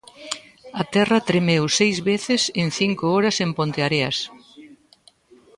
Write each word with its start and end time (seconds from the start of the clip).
A 0.81 0.83
terra 0.95 1.19
tremeu 1.29 1.63
seis 1.79 1.97
veces 2.09 2.41
en 2.61 2.67
cinco 2.79 3.03
horas 3.13 3.35
en 3.45 3.49
Ponteareas. 3.57 4.17